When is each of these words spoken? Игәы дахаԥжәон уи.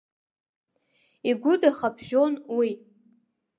Игәы 1.29 1.53
дахаԥжәон 1.61 2.33
уи. 2.57 2.69